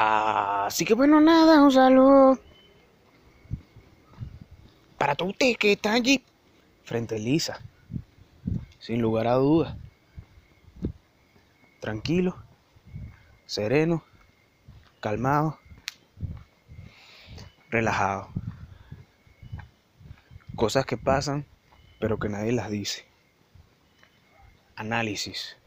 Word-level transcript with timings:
Así 0.00 0.84
que 0.84 0.94
bueno, 0.94 1.20
nada, 1.20 1.60
un 1.60 1.72
saludo 1.72 2.38
para 4.96 5.16
todos 5.16 5.32
ustedes 5.32 5.58
que 5.58 5.72
están 5.72 5.94
allí 5.94 6.22
frente 6.84 7.16
a 7.16 7.18
Lisa, 7.18 7.60
sin 8.78 9.02
lugar 9.02 9.26
a 9.26 9.32
dudas. 9.32 9.76
Tranquilo, 11.80 12.36
sereno, 13.46 14.04
calmado, 15.00 15.58
relajado. 17.68 18.28
Cosas 20.54 20.86
que 20.86 20.96
pasan, 20.96 21.44
pero 21.98 22.20
que 22.20 22.28
nadie 22.28 22.52
las 22.52 22.70
dice. 22.70 23.04
Análisis 24.76 25.57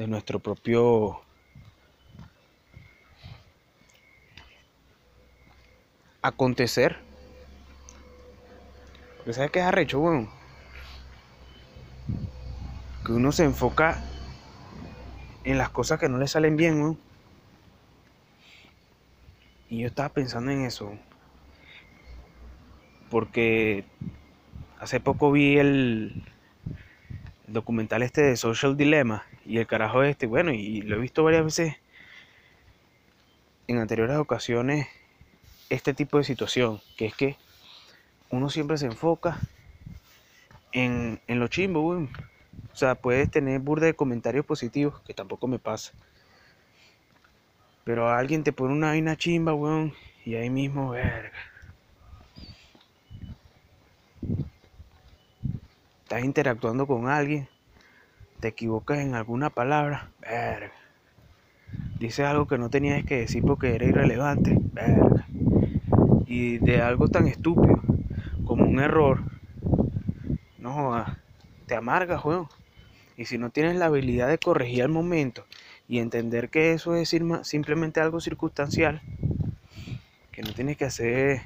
de 0.00 0.06
nuestro 0.06 0.38
propio 0.38 1.20
acontecer. 6.22 6.96
Porque 9.18 9.34
sabes 9.34 9.50
que 9.50 9.58
es 9.58 9.66
arrecho, 9.66 10.00
weón. 10.00 10.30
Que 13.04 13.12
uno 13.12 13.30
se 13.30 13.44
enfoca 13.44 14.02
en 15.44 15.58
las 15.58 15.68
cosas 15.68 16.00
que 16.00 16.08
no 16.08 16.16
le 16.16 16.28
salen 16.28 16.56
bien. 16.56 16.98
Y 19.68 19.80
yo 19.80 19.86
estaba 19.86 20.08
pensando 20.08 20.50
en 20.50 20.64
eso. 20.64 20.94
Porque 23.10 23.84
hace 24.78 24.98
poco 24.98 25.30
vi 25.30 25.58
el, 25.58 26.24
el 27.46 27.52
documental 27.52 28.02
este 28.02 28.22
de 28.22 28.38
Social 28.38 28.78
Dilemma 28.78 29.26
y 29.50 29.58
el 29.58 29.66
carajo 29.66 30.04
este, 30.04 30.28
bueno, 30.28 30.52
y 30.52 30.80
lo 30.82 30.94
he 30.94 31.00
visto 31.00 31.24
varias 31.24 31.44
veces 31.44 31.74
en 33.66 33.78
anteriores 33.78 34.16
ocasiones 34.16 34.86
este 35.70 35.92
tipo 35.92 36.18
de 36.18 36.24
situación, 36.24 36.80
que 36.96 37.06
es 37.06 37.16
que 37.16 37.36
uno 38.30 38.48
siempre 38.48 38.78
se 38.78 38.86
enfoca 38.86 39.40
en, 40.70 41.20
en 41.26 41.40
lo 41.40 41.48
chimbo, 41.48 41.80
weón. 41.80 42.10
O 42.72 42.76
sea, 42.76 42.94
puedes 42.94 43.28
tener 43.28 43.58
burda 43.58 43.86
de 43.86 43.94
comentarios 43.94 44.46
positivos, 44.46 45.00
que 45.00 45.14
tampoco 45.14 45.48
me 45.48 45.58
pasa. 45.58 45.92
Pero 47.82 48.08
alguien 48.08 48.44
te 48.44 48.52
pone 48.52 48.72
una 48.72 48.90
vaina 48.90 49.16
chimba, 49.16 49.52
weón, 49.52 49.92
y 50.24 50.36
ahí 50.36 50.48
mismo, 50.48 50.90
verga. 50.90 51.32
Estás 56.04 56.24
interactuando 56.24 56.86
con 56.86 57.08
alguien, 57.08 57.48
te 58.40 58.48
equivocas 58.48 58.98
en 58.98 59.14
alguna 59.14 59.50
palabra, 59.50 60.10
verga. 60.20 60.72
Dices 61.98 62.26
algo 62.26 62.46
que 62.46 62.58
no 62.58 62.70
tenías 62.70 63.04
que 63.04 63.18
decir 63.18 63.44
porque 63.44 63.74
era 63.74 63.84
irrelevante, 63.84 64.58
verga 64.72 65.26
y 66.30 66.58
de 66.58 66.80
algo 66.80 67.08
tan 67.08 67.26
estúpido 67.26 67.82
como 68.44 68.64
un 68.64 68.78
error, 68.78 69.24
no 70.58 71.04
te 71.66 71.74
amarga, 71.74 72.18
juego. 72.18 72.48
Y 73.16 73.24
si 73.24 73.36
no 73.36 73.50
tienes 73.50 73.74
la 73.74 73.86
habilidad 73.86 74.28
de 74.28 74.38
corregir 74.38 74.84
al 74.84 74.90
momento 74.90 75.44
y 75.88 75.98
entender 75.98 76.48
que 76.48 76.72
eso 76.72 76.94
es 76.94 77.08
simplemente 77.42 78.00
algo 78.00 78.20
circunstancial, 78.20 79.02
que 80.30 80.42
no 80.42 80.52
tienes 80.52 80.76
que 80.76 80.84
hacer 80.84 81.42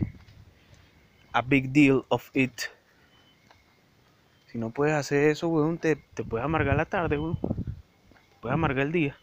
a 1.33 1.41
big 1.41 1.71
deal 1.71 2.05
of 2.11 2.29
it. 2.35 2.53
Si 4.55 4.59
no 4.61 4.71
puedes 4.71 4.95
hacer 4.95 5.31
eso, 5.31 5.49
weón, 5.49 5.79
te, 5.79 5.97
te 5.97 6.23
puede 6.23 6.45
amargar 6.45 6.77
la 6.77 6.85
tarde, 6.85 7.19
weón. 7.19 7.41
Te 7.41 8.37
puede 8.41 8.55
amargar 8.55 8.87
el 8.87 8.93
día. 8.93 9.17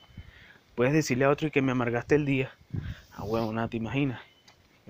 Puedes 0.76 0.92
decirle 0.92 1.24
a 1.24 1.30
otro 1.30 1.48
y 1.48 1.52
que 1.52 1.62
me 1.62 1.72
amargaste 1.72 2.16
el 2.16 2.26
día. 2.26 2.52
Ah, 3.14 3.24
weón, 3.24 3.56
nada, 3.56 3.70
te 3.70 3.78
imaginas 3.78 4.20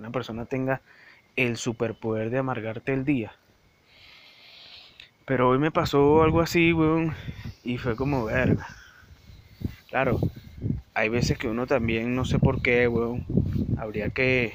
una 0.01 0.09
persona 0.09 0.45
tenga 0.45 0.81
el 1.35 1.57
superpoder 1.57 2.31
de 2.31 2.39
amargarte 2.39 2.91
el 2.91 3.05
día. 3.05 3.33
Pero 5.25 5.49
hoy 5.49 5.59
me 5.59 5.69
pasó 5.69 6.23
algo 6.23 6.41
así, 6.41 6.73
weón, 6.73 7.13
y 7.63 7.77
fue 7.77 7.95
como 7.95 8.25
verga. 8.25 8.67
Claro, 9.89 10.19
hay 10.95 11.09
veces 11.09 11.37
que 11.37 11.47
uno 11.47 11.67
también, 11.67 12.15
no 12.15 12.25
sé 12.25 12.39
por 12.39 12.63
qué, 12.63 12.87
weón, 12.87 13.27
habría 13.77 14.09
que, 14.09 14.53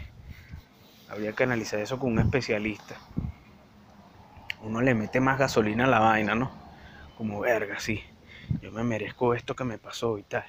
habría 1.08 1.32
que 1.32 1.44
analizar 1.44 1.78
eso 1.78 2.00
con 2.00 2.10
un 2.10 2.18
especialista. 2.18 2.96
Uno 4.66 4.80
le 4.82 4.94
mete 4.94 5.20
más 5.20 5.38
gasolina 5.38 5.84
a 5.84 5.88
la 5.88 6.00
vaina, 6.00 6.34
¿no? 6.34 6.50
Como 7.16 7.40
verga, 7.40 7.78
sí. 7.78 8.02
Yo 8.60 8.72
me 8.72 8.84
merezco 8.84 9.34
esto 9.34 9.54
que 9.54 9.64
me 9.64 9.78
pasó 9.78 10.18
y 10.18 10.24
tal. 10.24 10.44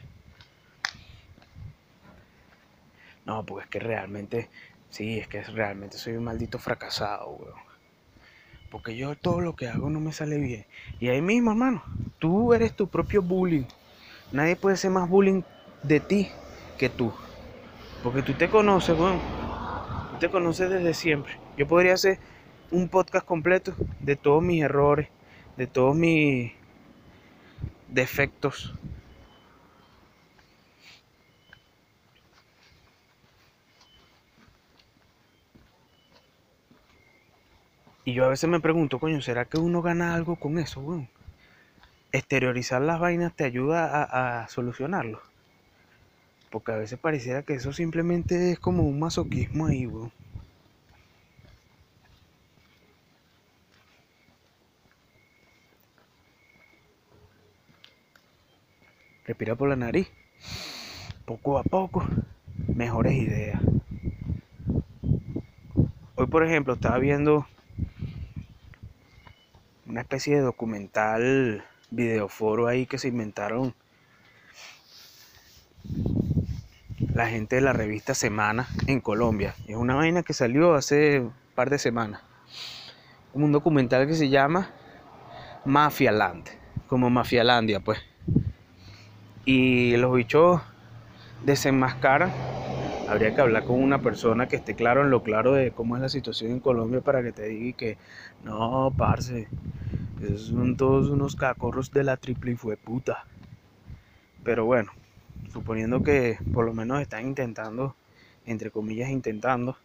No, 3.26 3.46
porque 3.46 3.64
es 3.66 3.70
que 3.70 3.80
realmente 3.80 4.50
Sí, 4.90 5.20
es 5.20 5.28
que 5.28 5.44
realmente 5.44 5.98
soy 5.98 6.14
un 6.16 6.24
maldito 6.24 6.60
fracasado, 6.60 7.30
weón. 7.32 7.56
Porque 8.70 8.98
yo 8.98 9.16
todo 9.16 9.40
lo 9.42 9.56
que 9.56 9.68
hago 9.68 9.90
no 9.90 10.00
me 10.00 10.12
sale 10.12 10.38
bien. 10.38 10.66
Y 11.00 11.08
ahí 11.10 11.22
mismo, 11.22 11.52
hermano, 11.52 11.84
tú 12.20 12.54
eres 12.54 12.76
tu 12.76 12.88
propio 12.90 13.22
bullying. 13.22 13.66
Nadie 14.32 14.56
puede 14.56 14.78
ser 14.78 14.92
más 14.92 15.10
bullying 15.10 15.44
de 15.84 16.00
ti 16.02 16.32
que 16.78 16.90
tú. 16.90 17.14
Porque 18.04 18.24
tú 18.24 18.34
te 18.34 18.50
conoces, 18.50 18.98
weón. 18.98 19.20
Tú 20.12 20.18
te 20.20 20.30
conoces 20.30 20.70
desde 20.70 20.94
siempre. 20.94 21.34
Yo 21.58 21.68
podría 21.68 21.94
hacer 21.94 22.20
un 22.72 22.90
podcast 22.90 23.26
completo 23.26 23.74
de 24.00 24.16
todos 24.16 24.44
mis 24.44 24.64
errores, 24.64 25.10
de 25.56 25.68
todos 25.68 25.96
mis 25.96 26.52
defectos, 27.88 28.76
Y 38.08 38.14
yo 38.14 38.24
a 38.24 38.30
veces 38.30 38.50
me 38.50 38.62
pregunto, 38.62 39.00
coño, 39.00 39.20
¿será 39.20 39.44
que 39.44 39.58
uno 39.58 39.82
gana 39.82 40.16
algo 40.16 40.38
con 40.38 40.60
eso, 40.60 40.80
weón? 40.80 41.10
Exteriorizar 42.14 42.82
las 42.82 43.02
vainas 43.02 43.36
te 43.36 43.44
ayuda 43.44 44.02
a, 44.02 44.48
solucionarlo. 44.48 45.20
Porque 46.50 46.72
a 46.72 46.78
veces 46.78 46.98
pareciera 46.98 47.44
que 47.44 47.56
eso 47.56 47.74
simplemente 47.74 48.54
es 48.54 48.60
como 48.60 48.84
un 48.84 48.98
masoquismo 48.98 49.66
ahí, 49.68 49.88
weón. 49.88 50.14
Respira 59.28 59.56
por 59.56 59.68
la 59.68 59.76
nariz. 59.76 60.10
Poco 61.26 61.58
a 61.58 61.64
poco, 61.64 62.08
mejores 62.74 63.12
ideas. 63.12 63.60
Hoy, 66.16 66.28
por 66.28 66.46
ejemplo, 66.46 66.76
estaba 66.76 66.98
viendo 66.98 67.46
una 69.86 70.00
especie 70.00 70.38
de 70.38 70.42
documental 70.42 71.62
videoforo 71.92 72.68
ahí 72.68 72.86
que 72.86 72.98
se 72.98 73.10
inventaron 73.10 73.76
la 77.14 77.28
gente 77.28 77.58
de 77.58 77.62
la 77.62 77.74
revista 77.74 78.14
Semana 78.14 78.70
en 78.88 79.02
Colombia. 79.02 79.56
Es 79.68 79.76
una 79.76 79.96
vaina 79.96 80.24
que 80.24 80.34
salió 80.34 80.74
hace 80.74 81.20
un 81.20 81.34
par 81.54 81.70
de 81.70 81.80
semanas. 81.80 82.22
Un 83.34 83.52
documental 83.52 84.08
que 84.08 84.14
se 84.14 84.30
llama 84.30 84.72
Mafia 85.66 86.14
Land, 86.14 86.48
como 86.88 87.10
Mafialandia, 87.10 87.82
pues. 87.82 88.07
Y 89.48 89.96
los 89.96 90.14
bichos 90.14 90.60
desenmascaran 91.46 92.34
habría 93.08 93.34
que 93.34 93.40
hablar 93.40 93.64
con 93.64 93.82
una 93.82 94.02
persona 94.02 94.50
que 94.50 94.58
esté 94.58 94.76
claro 94.76 95.04
en 95.04 95.10
lo 95.10 95.24
claro 95.24 95.54
de 95.54 95.72
cómo 95.72 95.96
es 95.96 96.02
la 96.02 96.10
situación 96.10 96.52
en 96.52 96.60
Colombia 96.60 97.00
para 97.00 97.24
que 97.24 97.32
te 97.32 97.46
diga 97.46 97.78
que 97.78 97.98
no, 98.44 98.94
parce, 98.98 99.48
esos 100.22 100.48
son 100.48 100.76
todos 100.76 101.08
unos 101.10 101.38
cacorros 101.38 101.92
de 101.92 102.04
la 102.04 102.18
triple 102.18 102.52
y 102.52 102.56
fue 102.58 102.76
puta. 102.76 103.24
Pero 104.44 104.66
bueno, 104.66 104.92
suponiendo 105.54 106.04
que 106.04 106.38
por 106.54 106.66
lo 106.66 106.74
menos 106.74 107.00
están 107.00 107.26
intentando, 107.26 107.96
entre 108.46 108.70
comillas, 108.70 109.10
intentando 109.10 109.78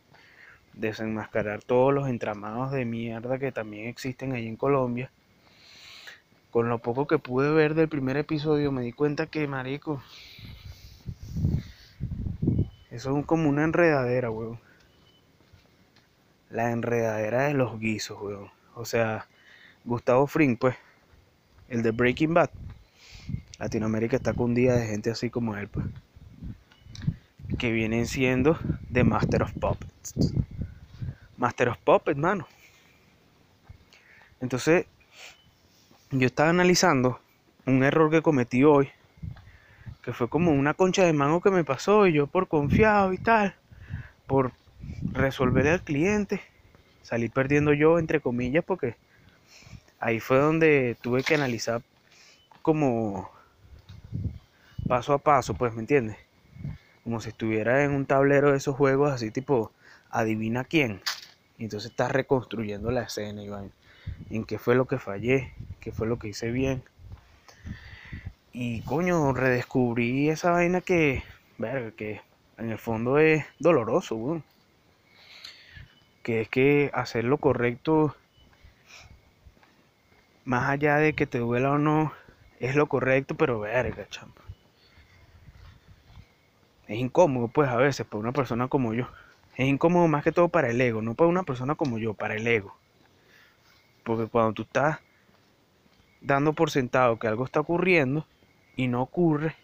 desenmascarar 0.73 1.63
todos 1.63 1.95
los 1.95 2.09
entramados 2.09 2.73
de 2.73 2.85
mierda 2.85 3.39
que 3.39 3.53
también 3.53 3.87
existen 3.87 4.33
ahí 4.33 4.49
en 4.49 4.57
Colombia. 4.57 5.13
Con 6.53 6.69
lo 6.69 6.81
poco 6.81 7.07
que 7.07 7.19
pude 7.19 7.51
ver 7.51 7.75
del 7.75 7.89
primer 7.89 8.19
episodio 8.19 8.71
me 8.73 8.83
di 8.83 8.93
cuenta 8.93 9.25
que, 9.25 9.49
marico, 9.49 10.03
eso 12.91 13.19
es 13.19 13.25
como 13.25 13.49
una 13.49 13.65
enredadera, 13.65 14.31
weón. 14.31 14.61
La 16.51 16.71
enredadera 16.71 17.45
de 17.45 17.55
los 17.55 17.81
guisos, 17.81 18.21
weón. 18.21 18.51
O 18.75 18.85
sea, 18.85 19.27
Gustavo 19.87 20.27
Fring, 20.27 20.59
pues, 20.59 20.77
el 21.71 21.83
de 21.83 21.91
Breaking 21.91 22.35
Bad. 22.35 22.51
Latinoamérica 23.59 24.17
está 24.17 24.35
día 24.49 24.75
de 24.75 24.87
gente 24.87 25.11
así 25.11 25.31
como 25.31 25.57
él, 25.57 25.69
pues. 25.69 25.87
Que 27.59 27.73
vienen 27.73 28.07
siendo 28.07 28.59
de 28.91 29.05
Master 29.05 29.45
of 29.45 29.55
Puppets. 29.55 30.35
Master 31.39 31.71
of 31.71 31.79
Puppets, 31.79 32.19
mano. 32.19 32.47
Entonces, 34.39 34.85
yo 36.13 36.27
estaba 36.27 36.51
analizando 36.51 37.21
un 37.65 37.83
error 37.83 38.11
que 38.11 38.21
cometí 38.21 38.65
hoy 38.65 38.91
que 40.03 40.13
fue 40.13 40.29
como 40.29 40.51
una 40.51 40.75
concha 40.75 41.05
de 41.05 41.13
mango 41.13 41.41
que 41.41 41.51
me 41.51 41.65
pasó 41.65 42.07
y 42.07 42.13
yo 42.13 42.27
por 42.27 42.49
confiado 42.49 43.13
y 43.13 43.19
tal, 43.19 43.55
por 44.27 44.53
resolver 45.13 45.67
al 45.69 45.83
cliente, 45.83 46.43
salí 47.03 47.29
perdiendo 47.29 47.73
yo 47.73 47.99
entre 47.99 48.21
comillas 48.21 48.65
porque 48.65 48.97
ahí 50.01 50.21
fue 50.21 50.39
donde 50.39 50.97
tuve 51.01 51.23
que 51.23 51.35
analizar 51.35 51.83
como 52.61 53.31
paso 54.89 55.15
a 55.15 55.19
paso, 55.19 55.55
pues, 55.55 55.73
¿me 55.75 55.81
entiendes? 55.81 56.19
Como 57.05 57.21
si 57.21 57.31
estuviera 57.31 57.85
en 57.85 57.93
un 57.93 58.05
tablero 58.05 58.51
de 58.51 58.59
esos 58.59 58.77
juegos 58.77 59.13
así 59.13 59.31
tipo 59.31 59.73
adivina 60.11 60.65
quién. 60.65 61.01
Y 61.57 61.65
entonces 61.65 61.91
estás 61.91 62.11
reconstruyendo 62.11 62.91
la 62.91 63.03
escena, 63.03 63.43
Iván. 63.43 63.73
En 64.31 64.45
qué 64.45 64.59
fue 64.59 64.75
lo 64.75 64.87
que 64.87 64.99
fallé, 64.99 65.53
qué 65.83 65.93
fue 65.93 66.07
lo 66.07 66.19
que 66.19 66.29
hice 66.29 66.51
bien. 66.51 66.83
Y 68.53 68.83
coño, 68.83 69.33
redescubrí 69.33 70.29
esa 70.31 70.53
vaina 70.53 70.81
que, 70.81 71.23
verga, 71.59 71.91
que 71.91 72.21
en 72.57 72.71
el 72.71 72.79
fondo 72.79 73.19
es 73.19 73.45
doloroso. 73.59 74.43
Que 76.23 76.43
es 76.43 76.49
que 76.49 76.91
hacer 76.95 77.25
lo 77.25 77.39
correcto, 77.39 78.15
más 80.45 80.71
allá 80.71 80.97
de 80.97 81.15
que 81.15 81.27
te 81.27 81.39
duela 81.39 81.73
o 81.73 81.79
no, 81.79 82.13
es 82.61 82.77
lo 82.77 82.87
correcto, 82.87 83.35
pero 83.35 83.59
verga, 83.59 84.07
champa. 84.09 84.43
Es 86.87 86.99
incómodo, 86.99 87.49
pues, 87.49 87.69
a 87.69 87.77
veces, 87.77 88.07
para 88.07 88.21
una 88.21 88.33
persona 88.33 88.69
como 88.69 88.95
yo. 88.95 89.09
Es 89.57 89.67
incómodo 89.67 90.07
más 90.07 90.23
que 90.23 90.31
todo 90.31 90.49
para 90.49 90.71
el 90.71 90.81
ego, 90.81 91.03
no 91.03 91.15
para 91.15 91.29
una 91.29 91.43
persona 91.43 91.75
como 91.75 91.99
yo, 91.99 92.15
para 92.15 92.37
el 92.37 92.47
ego. 92.47 92.77
Porque 94.05 94.27
cuando 94.27 94.53
tú 94.53 94.63
estás 94.63 95.01
dando 96.23 96.53
por 96.53 96.71
sentado 96.71 97.19
que 97.19 97.27
algo 97.27 97.45
está 97.45 97.61
ocurriendo 97.61 98.27
y 98.77 98.89
no 98.89 99.03
ocurre, 99.03 99.57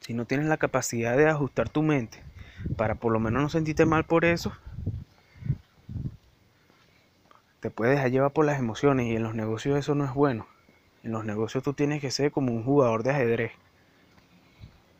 si 0.00 0.14
no 0.14 0.24
tienes 0.24 0.46
la 0.46 0.56
capacidad 0.56 1.16
de 1.16 1.28
ajustar 1.28 1.68
tu 1.68 1.82
mente 1.82 2.22
para 2.76 2.94
por 2.94 3.12
lo 3.12 3.20
menos 3.20 3.42
no 3.42 3.48
sentirte 3.48 3.84
mal 3.84 4.04
por 4.04 4.24
eso, 4.24 4.52
te 7.60 7.70
puedes 7.70 7.96
dejar 7.96 8.10
llevar 8.10 8.32
por 8.32 8.46
las 8.46 8.58
emociones 8.58 9.06
y 9.06 9.16
en 9.16 9.22
los 9.22 9.34
negocios 9.34 9.78
eso 9.78 9.94
no 9.94 10.04
es 10.04 10.14
bueno. 10.14 10.46
En 11.02 11.12
los 11.12 11.24
negocios 11.24 11.62
tú 11.62 11.72
tienes 11.72 12.00
que 12.00 12.10
ser 12.10 12.30
como 12.30 12.52
un 12.52 12.64
jugador 12.64 13.02
de 13.02 13.10
ajedrez. 13.10 13.52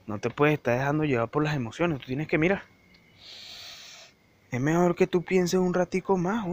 No 0.06 0.18
te 0.18 0.30
puedes 0.30 0.54
estar 0.54 0.78
dejando 0.78 1.04
llevar 1.04 1.28
por 1.28 1.44
las 1.44 1.54
emociones. 1.54 2.00
Tú 2.00 2.06
tienes 2.06 2.28
que 2.28 2.38
mirar. 2.38 2.62
Es 4.50 4.60
mejor 4.60 4.94
que 4.96 5.06
tú 5.06 5.22
pienses 5.22 5.60
un 5.60 5.74
ratico 5.74 6.16
más. 6.16 6.46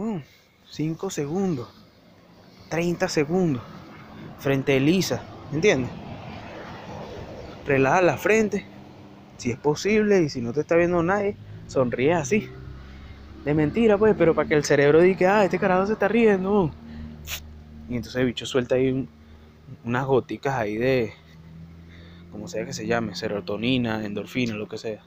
5 0.70 1.10
segundos. 1.10 1.68
30 2.68 3.08
segundos. 3.08 3.62
Frente 4.38 4.72
a 4.72 4.76
Elisa. 4.76 5.22
¿Entiendes? 5.52 5.90
Relaja 7.66 8.02
la 8.02 8.16
frente. 8.16 8.66
Si 9.36 9.50
es 9.50 9.58
posible. 9.58 10.22
Y 10.22 10.28
si 10.28 10.40
no 10.40 10.52
te 10.52 10.60
está 10.60 10.76
viendo 10.76 11.02
nadie, 11.02 11.36
sonríe 11.66 12.14
así. 12.14 12.48
De 13.44 13.54
mentira, 13.54 13.96
pues, 13.96 14.14
pero 14.18 14.34
para 14.34 14.48
que 14.48 14.54
el 14.54 14.64
cerebro 14.64 15.00
diga, 15.00 15.38
ah, 15.38 15.44
este 15.44 15.58
carajo 15.58 15.86
se 15.86 15.92
está 15.92 16.08
riendo. 16.08 16.72
Y 17.88 17.94
entonces 17.94 18.16
el 18.20 18.26
bicho 18.26 18.44
suelta 18.44 18.74
ahí 18.74 19.08
unas 19.84 20.06
goticas 20.06 20.54
ahí 20.54 20.76
de, 20.76 21.12
como 22.32 22.48
sea 22.48 22.66
que 22.66 22.72
se 22.72 22.86
llame, 22.86 23.14
serotonina, 23.14 24.04
endorfina, 24.04 24.54
lo 24.54 24.68
que 24.68 24.78
sea. 24.78 25.02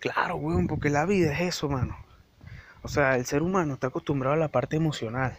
Claro, 0.00 0.36
weón, 0.36 0.66
porque 0.68 0.90
la 0.90 1.06
vida 1.06 1.32
es 1.32 1.40
eso, 1.40 1.68
mano. 1.68 1.96
O 2.82 2.88
sea, 2.88 3.16
el 3.16 3.26
ser 3.26 3.42
humano 3.42 3.74
está 3.74 3.88
acostumbrado 3.88 4.34
a 4.34 4.38
la 4.38 4.48
parte 4.48 4.76
emocional. 4.76 5.36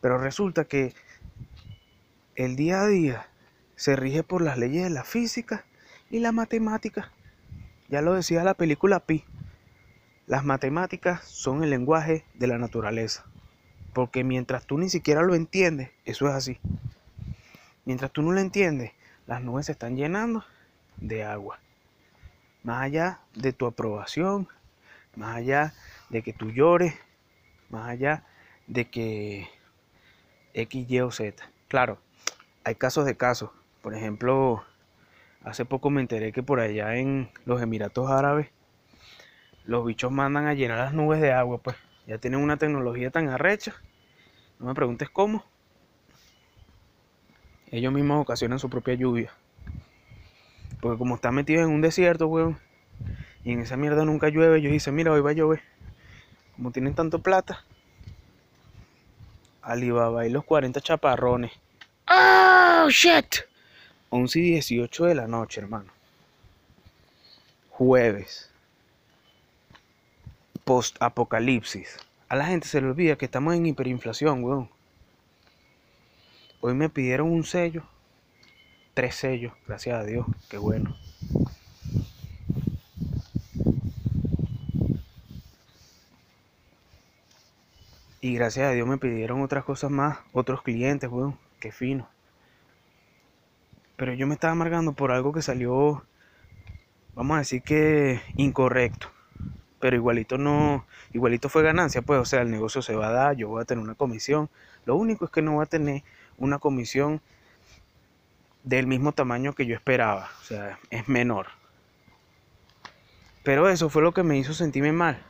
Pero 0.00 0.18
resulta 0.18 0.64
que 0.64 0.94
el 2.36 2.54
día 2.54 2.82
a 2.82 2.86
día 2.86 3.28
se 3.74 3.96
rige 3.96 4.22
por 4.22 4.42
las 4.42 4.58
leyes 4.58 4.84
de 4.84 4.90
la 4.90 5.02
física 5.02 5.64
y 6.10 6.20
la 6.20 6.30
matemática. 6.30 7.10
Ya 7.88 8.00
lo 8.00 8.14
decía 8.14 8.44
la 8.44 8.54
película 8.54 9.00
Pi. 9.00 9.24
Las 10.26 10.44
matemáticas 10.44 11.24
son 11.24 11.64
el 11.64 11.70
lenguaje 11.70 12.24
de 12.34 12.46
la 12.46 12.58
naturaleza. 12.58 13.26
Porque 13.92 14.24
mientras 14.24 14.66
tú 14.66 14.78
ni 14.78 14.88
siquiera 14.88 15.22
lo 15.22 15.34
entiendes, 15.34 15.90
eso 16.04 16.28
es 16.28 16.34
así. 16.34 16.60
Mientras 17.84 18.12
tú 18.12 18.22
no 18.22 18.32
lo 18.32 18.40
entiendes, 18.40 18.92
las 19.26 19.42
nubes 19.42 19.66
se 19.66 19.72
están 19.72 19.96
llenando 19.96 20.44
de 20.96 21.24
agua. 21.24 21.58
Más 22.64 22.82
allá 22.82 23.20
de 23.34 23.52
tu 23.52 23.66
aprobación, 23.66 24.48
más 25.14 25.36
allá 25.36 25.74
de 26.08 26.22
que 26.22 26.32
tú 26.32 26.50
llores, 26.50 26.94
más 27.68 27.88
allá 27.88 28.24
de 28.66 28.90
que 28.90 29.48
X, 30.54 30.90
Y 30.90 31.00
o 31.00 31.10
Z. 31.10 31.44
Claro, 31.68 31.98
hay 32.64 32.74
casos 32.74 33.04
de 33.04 33.16
casos. 33.16 33.50
Por 33.82 33.94
ejemplo, 33.94 34.64
hace 35.42 35.66
poco 35.66 35.90
me 35.90 36.00
enteré 36.00 36.32
que 36.32 36.42
por 36.42 36.58
allá 36.58 36.96
en 36.96 37.30
los 37.44 37.60
Emiratos 37.60 38.10
Árabes 38.10 38.48
los 39.66 39.84
bichos 39.84 40.10
mandan 40.10 40.46
a 40.46 40.54
llenar 40.54 40.78
las 40.78 40.94
nubes 40.94 41.20
de 41.20 41.32
agua, 41.32 41.58
pues. 41.58 41.76
Ya 42.06 42.18
tienen 42.18 42.40
una 42.40 42.56
tecnología 42.56 43.10
tan 43.10 43.28
arrecha. 43.28 43.74
No 44.58 44.66
me 44.66 44.74
preguntes 44.74 45.10
cómo. 45.10 45.44
Ellos 47.70 47.92
mismos 47.92 48.22
ocasionan 48.22 48.58
su 48.58 48.70
propia 48.70 48.94
lluvia. 48.94 49.32
Porque 50.84 50.98
como 50.98 51.14
están 51.14 51.34
metidos 51.34 51.64
en 51.64 51.70
un 51.70 51.80
desierto, 51.80 52.26
weón. 52.26 52.58
Y 53.42 53.52
en 53.52 53.60
esa 53.60 53.78
mierda 53.78 54.04
nunca 54.04 54.28
llueve. 54.28 54.58
Ellos 54.58 54.70
dicen, 54.70 54.94
mira, 54.94 55.12
hoy 55.12 55.22
va 55.22 55.30
a 55.30 55.32
llover. 55.32 55.62
Como 56.56 56.72
tienen 56.72 56.94
tanto 56.94 57.20
plata. 57.20 57.64
Alibaba 59.62 60.26
y 60.26 60.30
los 60.30 60.44
40 60.44 60.82
chaparrones. 60.82 61.52
¡Oh, 62.06 62.90
shit! 62.90 63.46
11 64.10 64.38
y 64.38 64.42
18 64.42 65.06
de 65.06 65.14
la 65.14 65.26
noche, 65.26 65.62
hermano. 65.62 65.90
Jueves 67.70 68.50
post-apocalipsis. 70.64 71.96
A 72.28 72.36
la 72.36 72.44
gente 72.44 72.68
se 72.68 72.82
le 72.82 72.88
olvida 72.88 73.16
que 73.16 73.24
estamos 73.24 73.54
en 73.54 73.64
hiperinflación, 73.64 74.44
weón. 74.44 74.68
Hoy 76.60 76.74
me 76.74 76.90
pidieron 76.90 77.32
un 77.32 77.44
sello. 77.44 77.84
Tres 78.94 79.16
sellos, 79.16 79.52
gracias 79.66 80.00
a 80.00 80.04
Dios. 80.04 80.26
Qué 80.48 80.56
bueno. 80.56 80.96
Y 88.20 88.34
gracias 88.34 88.68
a 88.68 88.70
Dios 88.70 88.88
me 88.88 88.96
pidieron 88.96 89.42
otras 89.42 89.64
cosas 89.64 89.90
más, 89.90 90.18
otros 90.32 90.62
clientes, 90.62 91.10
weón. 91.10 91.38
Qué 91.60 91.72
fino. 91.72 92.08
Pero 93.96 94.14
yo 94.14 94.26
me 94.26 94.34
estaba 94.34 94.52
amargando 94.52 94.92
por 94.92 95.12
algo 95.12 95.32
que 95.32 95.42
salió, 95.42 96.04
vamos 97.14 97.34
a 97.34 97.38
decir 97.38 97.62
que 97.62 98.20
incorrecto 98.36 99.14
pero 99.84 99.96
igualito 99.96 100.38
no, 100.38 100.86
igualito 101.12 101.50
fue 101.50 101.62
ganancia, 101.62 102.00
pues, 102.00 102.18
o 102.18 102.24
sea, 102.24 102.40
el 102.40 102.50
negocio 102.50 102.80
se 102.80 102.96
va 102.96 103.08
a 103.08 103.12
dar, 103.12 103.36
yo 103.36 103.48
voy 103.50 103.60
a 103.60 103.66
tener 103.66 103.84
una 103.84 103.94
comisión. 103.94 104.48
Lo 104.86 104.96
único 104.96 105.26
es 105.26 105.30
que 105.30 105.42
no 105.42 105.52
voy 105.52 105.62
a 105.62 105.66
tener 105.66 106.02
una 106.38 106.58
comisión 106.58 107.20
del 108.64 108.86
mismo 108.86 109.12
tamaño 109.12 109.52
que 109.54 109.66
yo 109.66 109.74
esperaba, 109.74 110.30
o 110.40 110.44
sea, 110.44 110.78
es 110.90 111.08
menor. 111.08 111.48
Pero 113.42 113.68
eso 113.68 113.90
fue 113.90 114.02
lo 114.02 114.12
que 114.12 114.22
me 114.22 114.38
hizo 114.38 114.54
sentirme 114.54 114.92
mal. 114.92 115.22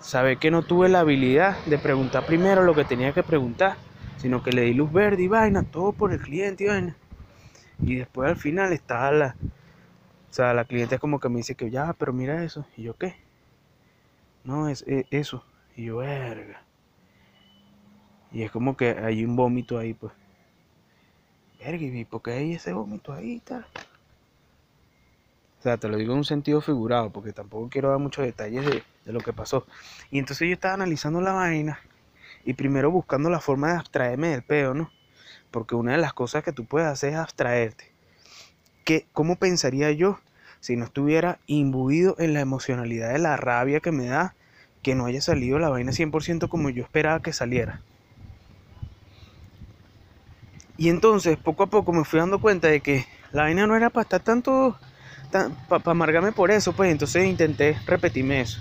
Saber 0.00 0.38
que 0.38 0.50
no 0.50 0.62
tuve 0.62 0.88
la 0.88 1.00
habilidad 1.00 1.56
de 1.66 1.76
preguntar 1.78 2.24
primero 2.24 2.62
lo 2.62 2.74
que 2.74 2.84
tenía 2.84 3.12
que 3.12 3.24
preguntar, 3.24 3.76
sino 4.16 4.42
que 4.42 4.52
le 4.52 4.62
di 4.62 4.74
luz 4.74 4.92
verde 4.92 5.24
y 5.24 5.28
vaina, 5.28 5.64
todo 5.64 5.92
por 5.92 6.12
el 6.12 6.20
cliente 6.20 6.64
y 6.64 6.66
vaina. 6.68 6.96
Y 7.80 7.96
después 7.96 8.30
al 8.30 8.36
final 8.36 8.72
estaba 8.72 9.10
la, 9.10 9.36
o 10.30 10.32
sea, 10.32 10.54
la 10.54 10.64
cliente 10.64 10.98
como 10.98 11.18
que 11.18 11.28
me 11.28 11.38
dice 11.38 11.56
que 11.56 11.70
ya, 11.70 11.94
pero 11.94 12.12
mira 12.12 12.44
eso. 12.44 12.64
¿Y 12.76 12.82
yo 12.82 12.94
qué? 12.94 13.16
No, 14.44 14.68
es, 14.68 14.84
e, 14.86 15.06
eso. 15.10 15.44
Y 15.74 15.86
yo, 15.86 15.96
verga. 15.96 16.62
Y 18.30 18.42
es 18.42 18.50
como 18.52 18.76
que 18.76 18.90
hay 18.90 19.24
un 19.24 19.34
vómito 19.34 19.78
ahí, 19.78 19.94
pues. 19.94 20.12
Verga, 21.64 21.82
¿y 21.82 22.04
por 22.04 22.20
qué 22.20 22.32
hay 22.32 22.52
ese 22.52 22.74
vómito 22.74 23.14
ahí 23.14 23.42
y? 23.48 23.54
O 25.58 25.62
sea, 25.62 25.78
te 25.78 25.88
lo 25.88 25.96
digo 25.96 26.12
en 26.12 26.18
un 26.18 26.24
sentido 26.26 26.60
figurado, 26.60 27.10
porque 27.10 27.32
tampoco 27.32 27.70
quiero 27.70 27.88
dar 27.88 27.98
muchos 27.98 28.22
detalles 28.22 28.66
de, 28.66 28.82
lo 29.10 29.20
que 29.20 29.32
pasó. 29.32 29.66
Y 30.10 30.18
entonces 30.18 30.46
yo 30.46 30.52
estaba 30.52 30.74
analizando 30.74 31.22
la 31.22 31.32
vaina 31.32 31.80
y 32.44 32.52
primero 32.52 32.90
buscando 32.90 33.30
la 33.30 33.40
forma 33.40 33.72
de 33.72 33.78
abstraerme 33.78 34.28
del 34.28 34.42
pedo, 34.42 34.74
¿no? 34.74 34.90
Porque 35.50 35.74
una 35.74 35.92
de 35.92 35.98
las 35.98 36.12
cosas 36.12 36.44
que 36.44 36.52
tú 36.52 36.66
puedes 36.66 36.86
hacer 36.86 37.14
es 37.14 37.18
abstraerte. 37.18 37.94
¿Qué, 38.84 39.06
¿Cómo 39.14 39.36
pensaría 39.36 39.90
yo 39.92 40.18
si 40.60 40.76
no 40.76 40.84
estuviera 40.84 41.38
imbuido 41.46 42.14
en 42.18 42.34
la 42.34 42.40
emocionalidad 42.40 43.10
de 43.14 43.20
la 43.20 43.38
rabia 43.38 43.80
que 43.80 43.90
me 43.90 44.06
da 44.06 44.34
que 44.82 44.94
no 44.94 45.06
haya 45.06 45.22
salido 45.22 45.58
la 45.58 45.70
vaina 45.70 45.92
100% 45.92 46.50
como 46.50 46.68
yo 46.68 46.82
esperaba 46.82 47.22
que 47.22 47.32
saliera. 47.32 47.80
Y 50.76 50.88
entonces, 50.88 51.36
poco 51.38 51.64
a 51.64 51.66
poco 51.66 51.92
me 51.92 52.04
fui 52.04 52.18
dando 52.18 52.40
cuenta 52.40 52.68
de 52.68 52.80
que 52.80 53.06
la 53.32 53.42
vaina 53.42 53.66
no 53.66 53.76
era 53.76 53.90
para 53.90 54.02
estar 54.02 54.20
tanto, 54.20 54.76
para 55.68 55.90
amargarme 55.90 56.32
por 56.32 56.50
eso, 56.50 56.72
pues 56.72 56.90
entonces 56.90 57.24
intenté 57.26 57.78
repetirme 57.86 58.40
eso. 58.40 58.58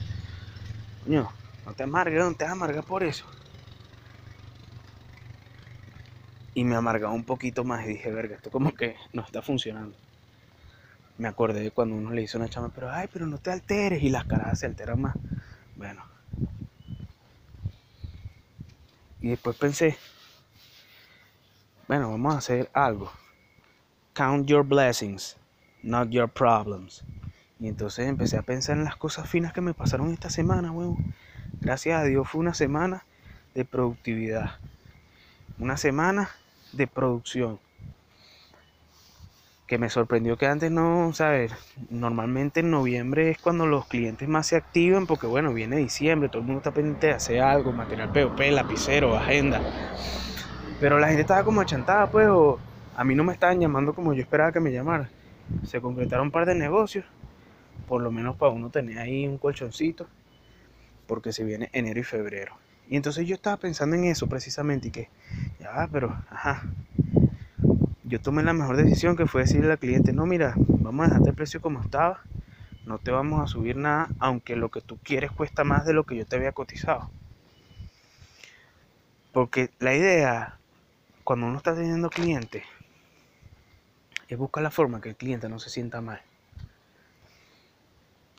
No, 1.05 1.34
no 1.65 1.74
te 1.74 1.84
amargues, 1.84 2.24
no 2.24 2.34
te 2.36 2.46
amargas 2.46 2.86
por 2.86 3.03
eso. 3.03 3.25
Y 6.53 6.63
me 6.63 6.75
amargaba 6.75 7.13
un 7.13 7.24
poquito 7.24 7.63
más 7.63 7.84
y 7.86 7.89
dije, 7.89 8.12
verga, 8.12 8.36
esto 8.36 8.51
como 8.51 8.74
que 8.75 8.96
no 9.12 9.24
está 9.24 9.41
funcionando. 9.41 9.98
Me 11.17 11.27
acordé 11.27 11.62
de 11.62 11.72
cuando 11.72 11.96
uno 11.96 12.12
le 12.12 12.22
hizo 12.22 12.38
una 12.38 12.50
chama, 12.50 12.72
pero 12.74 12.91
ay, 12.91 13.08
pero 13.12 13.25
no 13.25 13.38
te 13.38 13.51
alteres 13.51 14.01
y 14.03 14.10
las 14.10 14.25
caras 14.25 14.60
se 14.60 14.65
alteran 14.67 15.01
más. 15.01 15.15
Bueno. 15.75 16.03
Y 19.22 19.29
después 19.29 19.55
pensé, 19.55 19.98
bueno, 21.88 22.10
vamos 22.12 22.36
a 22.36 22.38
hacer 22.38 22.70
algo. 22.74 23.12
Count 24.13 24.48
your 24.48 24.63
blessings, 24.63 25.38
not 25.82 26.10
your 26.10 26.30
problems. 26.30 27.04
Y 27.60 27.68
entonces 27.68 28.08
empecé 28.08 28.38
a 28.38 28.42
pensar 28.42 28.78
en 28.78 28.84
las 28.84 28.96
cosas 28.96 29.30
finas 29.30 29.54
que 29.54 29.62
me 29.62 29.74
pasaron 29.74 30.12
esta 30.13 30.30
semana, 30.30 30.72
weón. 30.72 31.13
Gracias 31.62 32.00
a 32.00 32.04
Dios 32.04 32.28
fue 32.30 32.42
una 32.42 32.54
semana 32.54 33.06
de 33.54 33.66
productividad. 33.66 34.58
Una 35.60 35.78
semana 35.78 36.30
de 36.72 36.88
producción. 36.88 37.60
Que 39.68 39.78
me 39.78 39.90
sorprendió 39.90 40.38
que 40.38 40.46
antes 40.46 40.72
no, 40.72 41.12
¿sabes? 41.13 41.54
Normalmente 41.90 42.60
en 42.60 42.70
noviembre 42.70 43.32
es 43.32 43.38
cuando 43.38 43.66
los 43.66 43.86
clientes 43.88 44.28
más 44.28 44.48
se 44.48 44.56
activan 44.56 45.08
porque, 45.08 45.25
bueno, 45.25 45.54
viene 45.54 45.78
diciembre, 45.78 46.30
todo 46.30 46.42
el 46.42 46.46
mundo 46.46 46.60
está 46.60 46.72
pendiente 46.72 47.08
de 47.08 47.13
hacer 47.13 47.42
algo, 47.42 47.72
material 47.72 48.12
POP, 48.12 48.40
lapicero, 48.52 49.16
agenda. 49.16 49.62
Pero 50.84 51.00
la 51.00 51.08
gente 51.08 51.22
estaba 51.22 51.46
como 51.46 51.62
achantada, 51.62 52.12
pues, 52.12 52.28
o 52.28 52.60
a 52.98 53.06
mí 53.06 53.16
no 53.16 53.24
me 53.24 53.32
estaban 53.32 53.58
llamando 53.58 53.94
como 53.94 54.13
yo 54.13 54.22
esperaba 54.22 54.52
que 54.52 54.60
me 54.60 54.70
llamaran. 54.70 55.10
Se 55.63 55.80
concretaron 55.80 56.25
un 56.25 56.32
par 56.32 56.46
de 56.46 56.56
negocios, 56.56 57.06
por 57.88 58.02
lo 58.02 58.12
menos 58.12 58.36
para 58.36 58.52
uno 58.52 58.70
tener 58.70 59.00
ahí 59.00 59.25
un 59.25 59.38
colchoncito, 59.38 60.08
porque 61.08 61.32
se 61.32 61.46
viene 61.46 61.70
enero 61.72 62.02
y 62.02 62.04
febrero. 62.04 62.58
Y 62.90 62.98
entonces 62.98 63.25
yo 63.25 63.34
estaba 63.34 63.56
pensando 63.56 63.96
en 63.96 64.04
eso 64.04 64.28
precisamente 64.28 64.90
y 64.90 64.92
que, 64.92 65.10
ya, 65.58 65.88
pero, 65.90 66.20
ajá, 66.30 66.63
yo 68.04 68.20
tomé 68.20 68.44
la 68.44 68.52
mejor 68.52 68.75
decisión 68.75 69.16
que 69.16 69.25
fue 69.25 69.44
decirle 69.44 69.72
al 69.72 69.80
cliente, 69.80 70.12
no, 70.12 70.25
mira, 70.25 70.54
vamos 70.58 71.06
a 71.06 71.08
dejarte 71.08 71.30
el 71.30 71.36
precio 71.38 71.62
como 71.62 71.80
estaba, 71.80 72.24
no 72.86 72.98
te 72.98 73.10
vamos 73.10 73.42
a 73.42 73.48
subir 73.48 73.78
nada, 73.78 74.10
aunque 74.20 74.58
lo 74.58 74.68
que 74.68 74.82
tú 74.82 74.98
quieres 75.02 75.32
cuesta 75.32 75.63
más 75.63 75.86
de 75.86 75.94
lo 75.94 76.04
que 76.04 76.18
yo 76.18 76.25
te 76.25 76.36
había 76.36 76.52
cotizado. 76.52 77.10
Porque 79.32 79.72
la 79.80 79.96
idea 79.96 80.60
cuando 81.24 81.48
uno 81.48 81.58
está 81.58 81.74
teniendo 81.75 82.10
clientes, 82.10 82.63
es 84.27 84.38
buscar 84.38 84.63
la 84.63 84.72
forma 84.72 85.01
que 85.01 85.10
el 85.10 85.15
cliente 85.15 85.50
no 85.50 85.60
se 85.60 85.70
sienta 85.70 86.01
mal. 86.01 86.22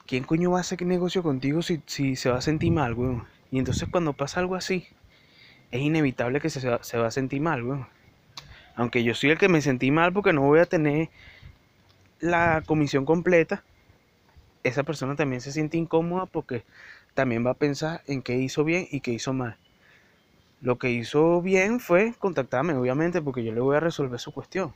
¿Quién 0.06 0.24
coño 0.24 0.50
va 0.50 0.58
a 0.58 0.60
hacer 0.60 0.82
negocio 0.82 1.22
contigo 1.22 1.62
si, 1.62 1.82
si 1.86 2.14
se 2.16 2.30
va 2.30 2.38
a 2.38 2.42
sentir 2.42 2.72
mal, 2.72 2.94
weón? 2.94 3.26
Y 3.50 3.58
entonces 3.58 3.88
cuando 3.90 4.12
pasa 4.12 4.40
algo 4.40 4.54
así, 4.54 4.86
es 5.70 5.80
inevitable 5.80 6.40
que 6.40 6.50
se, 6.50 6.60
se 6.60 6.98
va 6.98 7.06
a 7.06 7.10
sentir 7.10 7.40
mal, 7.40 7.62
weón. 7.62 7.88
Aunque 8.76 9.02
yo 9.02 9.14
soy 9.14 9.30
el 9.30 9.38
que 9.38 9.48
me 9.48 9.62
sentí 9.62 9.90
mal 9.90 10.12
porque 10.12 10.32
no 10.32 10.42
voy 10.42 10.60
a 10.60 10.66
tener 10.66 11.08
la 12.20 12.62
comisión 12.66 13.04
completa, 13.04 13.64
esa 14.62 14.82
persona 14.82 15.14
también 15.14 15.40
se 15.40 15.52
siente 15.52 15.76
incómoda 15.76 16.26
porque 16.26 16.64
también 17.14 17.46
va 17.46 17.50
a 17.52 17.54
pensar 17.54 18.02
en 18.06 18.22
qué 18.22 18.36
hizo 18.36 18.64
bien 18.64 18.86
y 18.90 19.00
qué 19.00 19.12
hizo 19.12 19.32
mal. 19.32 19.56
Lo 20.64 20.78
que 20.78 20.90
hizo 20.90 21.42
bien 21.42 21.78
fue 21.78 22.14
contactarme, 22.18 22.72
obviamente, 22.72 23.20
porque 23.20 23.44
yo 23.44 23.52
le 23.52 23.60
voy 23.60 23.76
a 23.76 23.80
resolver 23.80 24.18
su 24.18 24.32
cuestión. 24.32 24.72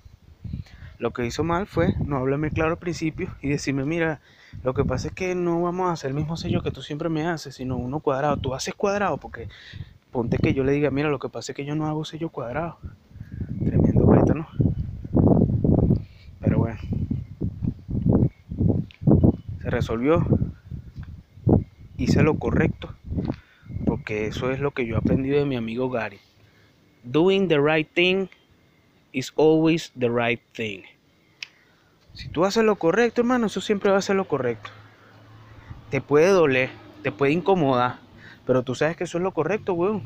Lo 0.99 1.15
que 1.15 1.25
hizo 1.25 1.45
mal 1.45 1.67
fue 1.67 1.95
no 2.05 2.19
hablarme 2.19 2.51
claro 2.51 2.73
al 2.73 2.77
principio 2.77 3.35
y 3.41 3.49
decirme, 3.49 3.87
mira, 3.87 4.21
lo 4.63 4.75
que 4.75 4.85
pasa 4.85 5.09
es 5.09 5.15
que 5.15 5.35
no 5.35 5.63
vamos 5.63 5.89
a 5.89 5.93
hacer 5.93 6.11
el 6.11 6.15
mismo 6.15 6.37
sello 6.37 6.63
que 6.63 6.71
tú 6.71 6.83
siempre 6.83 7.09
me 7.09 7.27
haces, 7.27 7.55
sino 7.55 7.79
uno 7.79 8.01
cuadrado. 8.01 8.37
Tú 8.37 8.55
haces 8.55 8.75
cuadrado 8.75 9.17
porque 9.17 9.49
ponte 10.11 10.37
que 10.37 10.53
yo 10.53 10.63
le 10.63 10.73
diga, 10.73 10.91
mira, 10.91 11.09
lo 11.09 11.19
que 11.19 11.31
pasa 11.31 11.53
es 11.53 11.57
que 11.57 11.65
yo 11.65 11.75
no 11.75 11.87
hago 11.87 12.05
sello 12.05 12.29
cuadrado. 12.29 12.77
Tremendo 13.65 14.07
beta, 14.09 14.35
¿no? 14.35 14.47
Pero 16.39 16.59
bueno. 16.59 16.79
Se 19.63 19.71
resolvió. 19.71 20.27
Hice 21.97 22.23
lo 22.23 22.39
correcto 22.39 22.98
eso 24.11 24.51
es 24.51 24.61
lo 24.61 24.71
que 24.71 24.87
yo 24.87 24.95
he 24.95 24.99
aprendido 24.99 25.39
de 25.39 25.45
mi 25.45 25.57
amigo 25.57 25.91
Gary. 25.91 26.19
Doing 27.05 27.49
the 27.49 27.61
right 27.61 27.89
thing 27.95 28.29
is 29.13 29.33
always 29.37 29.93
the 29.99 30.09
right 30.09 30.41
thing. 30.53 30.83
Si 32.15 32.29
tú 32.29 32.45
haces 32.45 32.65
lo 32.65 32.77
correcto, 32.77 33.21
hermano, 33.21 33.47
eso 33.47 33.61
siempre 33.61 33.91
va 33.91 33.99
a 33.99 34.03
ser 34.03 34.17
lo 34.17 34.27
correcto. 34.27 34.71
Te 35.91 36.01
puede 36.01 36.29
doler, 36.29 36.71
te 37.03 37.13
puede 37.13 37.33
incomodar, 37.33 37.99
pero 38.47 38.63
tú 38.63 38.75
sabes 38.75 38.97
que 38.97 39.05
eso 39.05 39.19
es 39.19 39.25
lo 39.25 39.33
correcto, 39.33 39.75
weón. 39.75 40.03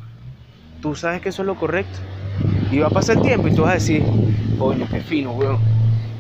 Tú 0.81 0.95
sabes 0.95 1.21
que 1.23 1.31
eso 1.31 1.43
es 1.43 1.47
lo 1.47 1.55
correcto. 1.55 1.99
Y 2.71 2.79
va 2.81 2.89
a 2.89 2.91
pasar 2.91 3.17
el 3.17 3.23
tiempo 3.23 3.49
y 3.49 3.55
tú 3.55 3.63
vas 3.63 3.71
a 3.71 3.75
decir, 3.75 4.03
coño, 4.59 4.87
qué 4.91 5.01
fino, 5.01 5.33
weón. 5.33 5.59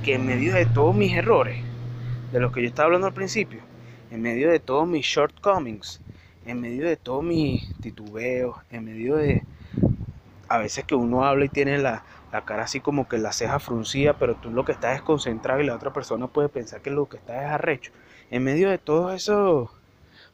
Que 0.02 0.14
en 0.14 0.26
medio 0.26 0.54
de 0.54 0.66
todos 0.66 0.94
mis 0.94 1.12
errores, 1.12 1.62
de 2.32 2.40
los 2.40 2.52
que 2.52 2.62
yo 2.62 2.68
estaba 2.68 2.86
hablando 2.86 3.06
al 3.06 3.14
principio, 3.14 3.60
en 4.10 4.22
medio 4.22 4.50
de 4.50 4.60
todos 4.60 4.88
mis 4.88 5.04
shortcomings, 5.04 6.00
en 6.46 6.60
medio 6.60 6.86
de 6.86 6.96
todo 6.96 7.22
mi 7.22 7.62
titubeo, 7.80 8.62
en 8.70 8.84
medio 8.84 9.16
de 9.16 9.42
a 10.48 10.58
veces 10.58 10.84
que 10.84 10.94
uno 10.94 11.24
habla 11.24 11.46
y 11.46 11.48
tiene 11.48 11.78
la, 11.78 12.04
cara 12.44 12.64
así 12.64 12.80
como 12.80 13.08
que 13.08 13.18
la 13.18 13.32
ceja 13.32 13.58
fruncida, 13.58 14.18
pero 14.18 14.34
tú 14.34 14.50
lo 14.50 14.64
que 14.64 14.72
estás 14.72 14.96
es 14.96 15.02
concentrado 15.02 15.60
y 15.60 15.66
la 15.66 15.74
otra 15.74 15.92
persona 15.92 16.26
puede 16.26 16.48
pensar 16.48 16.82
que 16.82 16.90
lo 16.90 17.08
que 17.08 17.16
está 17.16 17.42
es 17.44 17.50
arrecho. 17.50 17.92
En 18.30 18.44
medio 18.44 18.68
de 18.68 18.78
todos 18.78 19.14
esos 19.14 19.70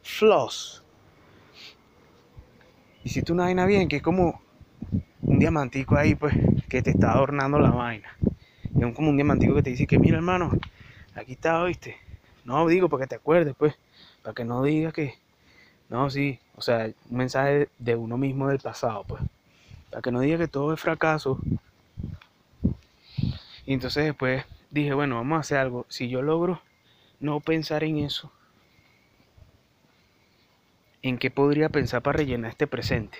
flaws, 0.01 0.83
hiciste 3.03 3.31
una 3.31 3.43
vaina 3.43 3.65
bien, 3.65 3.87
que 3.87 3.97
es 3.97 4.01
como 4.01 4.41
un 5.21 5.39
diamantico 5.39 5.95
ahí, 5.95 6.15
pues, 6.15 6.33
que 6.67 6.81
te 6.81 6.91
está 6.91 7.13
adornando 7.13 7.59
la 7.59 7.71
vaina. 7.71 8.09
Es 8.77 8.95
como 8.95 9.09
un 9.09 9.15
diamantico 9.15 9.55
que 9.55 9.63
te 9.63 9.69
dice 9.69 9.87
que, 9.87 9.99
mira, 9.99 10.17
hermano, 10.17 10.51
aquí 11.15 11.33
está, 11.33 11.63
¿viste? 11.63 11.97
No 12.43 12.67
digo 12.67 12.89
para 12.89 13.03
que 13.03 13.07
te 13.07 13.15
acuerdes, 13.15 13.55
pues, 13.57 13.77
para 14.21 14.33
que 14.33 14.43
no 14.43 14.63
digas 14.63 14.93
que, 14.93 15.15
no, 15.89 16.09
sí, 16.09 16.39
o 16.55 16.61
sea, 16.61 16.91
un 17.09 17.17
mensaje 17.17 17.69
de 17.79 17.95
uno 17.95 18.17
mismo 18.17 18.47
del 18.47 18.59
pasado, 18.59 19.03
pues. 19.07 19.21
Para 19.89 20.01
que 20.01 20.11
no 20.11 20.19
diga 20.19 20.37
que 20.37 20.47
todo 20.47 20.73
es 20.73 20.79
fracaso. 20.79 21.39
Y 23.65 23.73
entonces 23.73 24.05
después 24.05 24.45
dije, 24.69 24.93
bueno, 24.93 25.15
vamos 25.15 25.37
a 25.37 25.39
hacer 25.41 25.57
algo. 25.57 25.85
Si 25.89 26.07
yo 26.07 26.21
logro 26.21 26.61
no 27.19 27.39
pensar 27.39 27.83
en 27.83 27.97
eso, 27.97 28.31
¿en 31.01 31.17
qué 31.17 31.31
podría 31.31 31.69
pensar 31.69 32.01
para 32.01 32.17
rellenar 32.17 32.51
este 32.51 32.67
presente? 32.67 33.17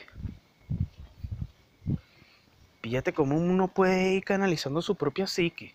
Píllate 2.81 3.13
cómo 3.13 3.35
uno 3.35 3.67
puede 3.67 4.13
ir 4.13 4.23
canalizando 4.23 4.81
su 4.81 4.95
propia 4.95 5.27
psique 5.27 5.73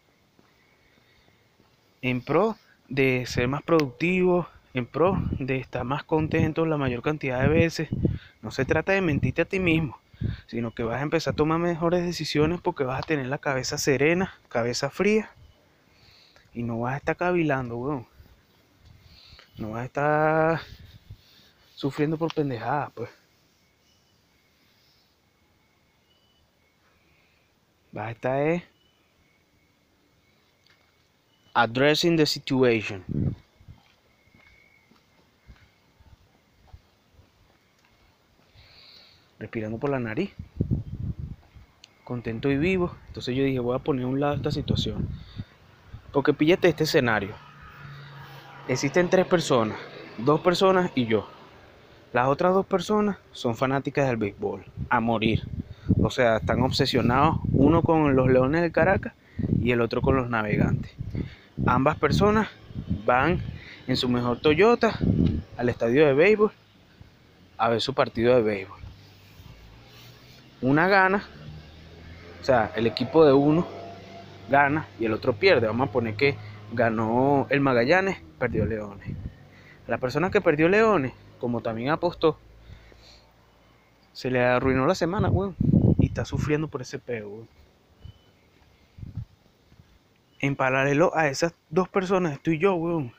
en 2.05 2.21
pro 2.21 2.57
de 2.89 3.25
ser 3.27 3.49
más 3.49 3.63
productivo, 3.63 4.47
en 4.75 4.87
pro 4.87 5.19
de 5.39 5.57
estar 5.57 5.85
más 5.85 6.05
contento 6.05 6.67
la 6.67 6.77
mayor 6.77 7.03
cantidad 7.03 7.41
de 7.41 7.49
veces. 7.49 7.89
No 8.43 8.51
se 8.51 8.65
trata 8.67 8.93
de 8.93 9.01
mentirte 9.01 9.43
a 9.43 9.47
ti 9.47 9.59
mismo, 9.61 9.99
sino 10.47 10.73
que 10.75 10.83
vas 10.83 10.99
a 11.01 11.03
empezar 11.03 11.33
a 11.33 11.37
tomar 11.37 11.59
mejores 11.59 12.05
decisiones 12.05 12.61
porque 12.61 12.85
vas 12.85 12.99
a 12.99 13.07
tener 13.07 13.27
la 13.27 13.39
cabeza 13.39 13.79
serena, 13.79 14.35
cabeza 14.49 14.91
fría 14.91 15.31
y 16.55 16.63
no 16.63 16.81
vas 16.81 16.95
a 16.95 16.97
estar 16.99 17.17
cavilando, 17.17 17.77
weón. 17.77 18.07
No 19.59 19.71
vas 19.71 19.83
a 19.83 19.85
estar 19.85 20.61
sufriendo 21.75 22.17
por 22.19 22.33
pendejadas, 22.35 22.91
pues. 22.95 23.11
Vas 27.93 28.09
a 28.09 28.11
estar 28.11 28.41
eh, 28.41 28.65
addressing 31.55 32.17
the 32.17 32.27
situation. 32.27 33.05
Respirando 39.39 39.79
por 39.79 39.91
la 39.91 39.99
nariz, 39.99 40.33
contento 42.05 42.51
y 42.51 42.57
vivo. 42.57 42.95
Entonces 43.09 43.35
yo 43.35 43.45
dije, 43.45 43.59
voy 43.59 43.75
a 43.75 43.81
poner 43.81 44.05
a 44.05 44.09
un 44.09 44.21
lado 44.21 44.35
esta 44.35 44.51
situación. 44.51 45.09
Porque 46.13 46.33
píllate 46.33 46.69
este 46.69 46.85
escenario. 46.85 47.35
Existen 48.69 49.11
tres 49.11 49.27
personas, 49.27 49.77
dos 50.19 50.41
personas 50.41 50.91
y 50.95 51.07
yo. 51.07 51.29
Las 52.13 52.29
otras 52.29 52.55
dos 52.55 52.65
personas 52.65 53.17
son 53.33 53.57
fanáticas 53.57 54.07
del 54.07 54.17
béisbol, 54.17 54.65
a 54.89 55.01
morir. 55.01 55.43
O 56.01 56.11
sea, 56.11 56.37
están 56.37 56.63
obsesionados, 56.63 57.39
uno 57.53 57.83
con 57.83 58.15
los 58.15 58.31
Leones 58.31 58.63
del 58.63 58.73
Caracas 58.73 59.15
y 59.61 59.73
el 59.73 59.81
otro 59.81 60.01
con 60.01 60.15
los 60.15 60.31
Navegantes. 60.31 60.93
Ambas 61.67 61.97
personas 61.99 62.49
van 63.05 63.43
en 63.87 63.97
su 63.97 64.09
mejor 64.09 64.41
Toyota 64.41 64.99
al 65.57 65.69
estadio 65.69 66.07
de 66.07 66.15
béisbol 66.15 66.53
a 67.59 67.69
ver 67.69 67.81
su 67.81 67.95
partido 67.95 68.35
de 68.35 68.43
béisbol 68.43 68.84
una 70.65 70.89
gana, 70.89 71.25
o 72.41 72.45
sea, 72.45 72.73
el 72.75 72.87
equipo 72.87 73.25
de 73.25 73.33
uno 73.33 73.67
gana 74.49 74.87
y 74.99 75.05
el 75.05 75.13
otro 75.13 75.35
pierde. 75.35 75.67
Vamos 75.67 75.89
a 75.89 75.93
poner 75.93 76.15
que 76.15 76.37
ganó 76.73 77.47
el 77.51 77.61
Magallanes, 77.61 78.19
perdió 78.39 78.67
Leones. 78.67 79.17
La 79.87 79.99
persona 79.99 80.31
que 80.31 80.41
perdió 80.41 80.69
Leones, 80.69 81.13
como 81.39 81.61
también 81.61 81.91
apostó, 81.91 82.39
se 84.13 84.31
le 84.31 84.43
arruinó 84.43 84.87
la 84.87 84.95
semana, 84.95 85.29
weón. 85.29 85.57
Y 85.99 86.07
está 86.07 86.25
sufriendo 86.25 86.69
por 86.69 86.83
ese 86.83 86.99
peo, 86.99 87.29
weón. 87.29 87.49
en 90.47 90.57
paralelo 90.57 91.17
a 91.17 91.29
esas 91.29 91.55
dos 91.71 91.89
personas 91.89 92.35
estoy 92.35 92.59
yo, 92.59 92.75
weón. 92.75 93.13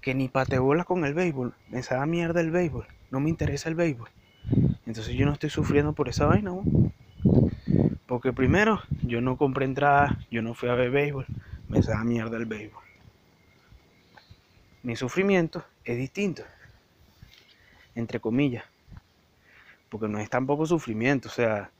Que 0.00 0.14
ni 0.14 0.28
patebolas 0.28 0.86
con 0.86 1.04
el 1.04 1.14
béisbol. 1.14 1.54
Me 1.68 1.82
sabe 1.82 2.06
mierda 2.06 2.40
el 2.40 2.50
béisbol. 2.50 2.86
No 3.10 3.20
me 3.20 3.30
interesa 3.30 3.68
el 3.68 3.74
béisbol. 3.74 4.08
Entonces 4.88 5.14
yo 5.16 5.26
no 5.26 5.32
estoy 5.32 5.50
sufriendo 5.50 5.92
por 5.92 6.08
esa 6.08 6.24
vaina, 6.24 6.50
weón. 6.50 6.94
Porque 8.06 8.32
primero, 8.32 8.80
yo 9.02 9.20
no 9.20 9.36
compré 9.36 9.66
entrada, 9.66 10.18
yo 10.30 10.40
no 10.40 10.54
fui 10.54 10.70
a 10.70 10.74
ver 10.74 10.90
béisbol. 10.90 11.26
Me 11.68 11.82
sabe 11.82 12.06
mierda 12.06 12.38
el 12.38 12.46
béisbol. 12.46 12.82
Mi 14.82 14.96
sufrimiento 14.96 15.62
es 15.84 15.98
distinto. 15.98 16.42
Entre 17.94 18.18
comillas. 18.18 18.64
Porque 19.90 20.08
no 20.08 20.20
es 20.20 20.30
tampoco 20.30 20.64
sufrimiento, 20.64 21.28
o 21.28 21.32
sea, 21.32 21.70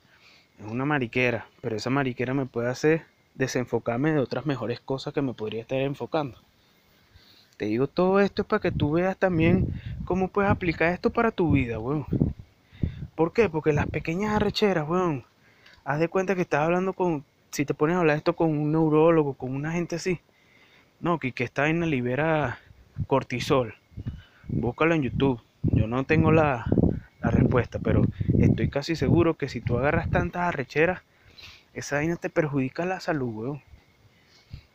es 0.59 0.65
una 0.67 0.85
mariquera. 0.85 1.47
Pero 1.61 1.77
esa 1.77 1.89
mariquera 1.89 2.35
me 2.35 2.45
puede 2.45 2.69
hacer 2.69 3.07
desenfocarme 3.33 4.11
de 4.11 4.19
otras 4.19 4.45
mejores 4.45 4.81
cosas 4.81 5.15
que 5.15 5.23
me 5.23 5.33
podría 5.33 5.61
estar 5.61 5.79
enfocando. 5.79 6.37
Te 7.57 7.65
digo 7.65 7.87
todo 7.87 8.19
esto 8.19 8.43
es 8.43 8.47
para 8.47 8.59
que 8.59 8.71
tú 8.71 8.91
veas 8.91 9.17
también 9.17 9.73
cómo 10.05 10.27
puedes 10.27 10.51
aplicar 10.51 10.93
esto 10.93 11.09
para 11.09 11.31
tu 11.31 11.53
vida, 11.53 11.79
weón. 11.79 12.28
¿Por 13.19 13.33
qué? 13.33 13.49
Porque 13.49 13.73
las 13.73 13.85
pequeñas 13.85 14.33
arrecheras, 14.33 14.87
weón. 14.87 15.25
Haz 15.83 15.99
de 15.99 16.07
cuenta 16.07 16.35
que 16.35 16.41
estás 16.43 16.61
hablando 16.61 16.93
con, 16.93 17.25
si 17.51 17.65
te 17.65 17.73
pones 17.73 17.97
a 17.97 17.99
hablar 17.99 18.15
esto 18.15 18.33
con 18.33 18.47
un 18.47 18.71
neurólogo, 18.71 19.33
con 19.33 19.53
una 19.53 19.73
gente 19.73 19.97
así. 19.97 20.21
No, 21.01 21.19
que, 21.19 21.33
que 21.33 21.43
esta 21.43 21.63
vaina 21.63 21.85
libera 21.85 22.59
cortisol. 23.07 23.75
Búscalo 24.47 24.95
en 24.95 25.01
YouTube. 25.01 25.41
Yo 25.63 25.85
no 25.85 26.05
tengo 26.05 26.31
la, 26.31 26.65
la 27.21 27.29
respuesta, 27.29 27.77
pero 27.79 28.03
estoy 28.37 28.69
casi 28.69 28.95
seguro 28.95 29.33
que 29.33 29.49
si 29.49 29.59
tú 29.59 29.77
agarras 29.77 30.09
tantas 30.09 30.43
arrecheras, 30.43 31.01
esa 31.73 31.97
vaina 31.97 32.15
te 32.15 32.29
perjudica 32.29 32.85
la 32.85 33.01
salud, 33.01 33.33
weón. 33.33 33.61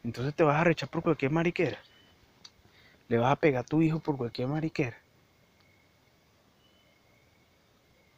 Entonces 0.04 0.34
te 0.34 0.44
vas 0.44 0.60
a 0.60 0.64
rechar 0.64 0.90
por 0.90 1.02
cualquier 1.02 1.30
mariquera. 1.30 1.78
Le 3.08 3.16
vas 3.16 3.32
a 3.32 3.36
pegar 3.36 3.62
a 3.64 3.66
tu 3.66 3.80
hijo 3.80 4.00
por 4.00 4.18
cualquier 4.18 4.48
mariquera. 4.48 5.03